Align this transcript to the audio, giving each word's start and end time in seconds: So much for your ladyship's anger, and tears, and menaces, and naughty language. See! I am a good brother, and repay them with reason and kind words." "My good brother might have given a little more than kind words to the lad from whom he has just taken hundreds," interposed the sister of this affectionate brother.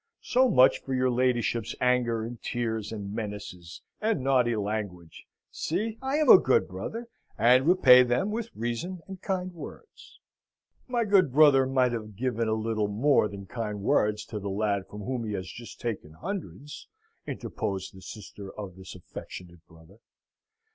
So 0.23 0.49
much 0.49 0.81
for 0.81 0.95
your 0.95 1.11
ladyship's 1.11 1.75
anger, 1.79 2.23
and 2.25 2.41
tears, 2.41 2.91
and 2.91 3.13
menaces, 3.13 3.83
and 4.01 4.21
naughty 4.21 4.55
language. 4.55 5.27
See! 5.51 5.99
I 6.01 6.15
am 6.15 6.27
a 6.27 6.39
good 6.39 6.67
brother, 6.67 7.07
and 7.37 7.67
repay 7.67 8.01
them 8.01 8.31
with 8.31 8.49
reason 8.55 9.01
and 9.07 9.21
kind 9.21 9.53
words." 9.53 10.19
"My 10.87 11.03
good 11.05 11.31
brother 11.31 11.67
might 11.67 11.91
have 11.91 12.15
given 12.15 12.47
a 12.47 12.53
little 12.55 12.87
more 12.87 13.27
than 13.27 13.45
kind 13.45 13.81
words 13.81 14.25
to 14.25 14.39
the 14.39 14.49
lad 14.49 14.87
from 14.87 15.01
whom 15.01 15.23
he 15.23 15.33
has 15.33 15.47
just 15.51 15.79
taken 15.79 16.13
hundreds," 16.13 16.87
interposed 17.27 17.93
the 17.95 18.01
sister 18.01 18.51
of 18.53 18.75
this 18.77 18.95
affectionate 18.95 19.63
brother. 19.67 19.99